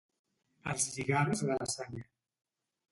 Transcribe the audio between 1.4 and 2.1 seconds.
de la sang.